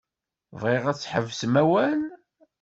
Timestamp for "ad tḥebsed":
0.87-1.53